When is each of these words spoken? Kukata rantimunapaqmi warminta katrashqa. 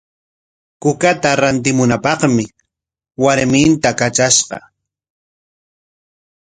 Kukata 0.81 1.29
rantimunapaqmi 1.41 2.45
warminta 3.23 3.89
katrashqa. 3.99 4.57